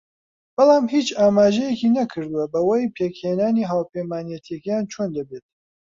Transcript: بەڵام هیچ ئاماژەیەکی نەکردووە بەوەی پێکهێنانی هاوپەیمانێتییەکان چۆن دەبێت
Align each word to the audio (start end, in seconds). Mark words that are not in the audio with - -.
بەڵام 0.55 0.85
هیچ 0.95 1.07
ئاماژەیەکی 1.19 1.93
نەکردووە 1.99 2.45
بەوەی 2.53 2.91
پێکهێنانی 2.95 3.69
هاوپەیمانێتییەکان 3.71 4.83
چۆن 4.93 5.09
دەبێت 5.17 5.45